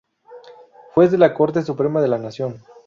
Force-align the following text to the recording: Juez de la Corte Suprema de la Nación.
Juez 0.95 1.11
de 1.11 1.19
la 1.19 1.35
Corte 1.35 1.61
Suprema 1.61 2.01
de 2.01 2.07
la 2.07 2.17
Nación. 2.17 2.63